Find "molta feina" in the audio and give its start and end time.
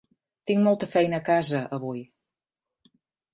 0.67-1.19